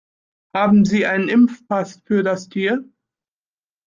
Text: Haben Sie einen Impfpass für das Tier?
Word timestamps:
Haben 0.55 0.83
Sie 0.83 1.05
einen 1.05 1.29
Impfpass 1.29 2.01
für 2.07 2.23
das 2.23 2.49
Tier? 2.49 2.85